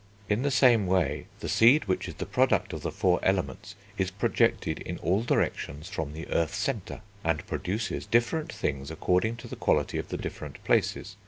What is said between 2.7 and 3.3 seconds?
of the four